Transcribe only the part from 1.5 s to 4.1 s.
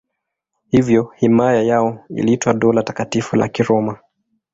yao iliitwa Dola Takatifu la Kiroma.